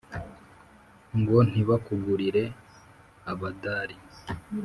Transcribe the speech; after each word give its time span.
Ngo 1.19 1.37
ntibakugurire 1.49 2.43
abadari 3.31 3.97